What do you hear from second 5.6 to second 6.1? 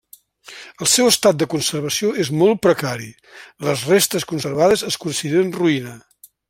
ruïna.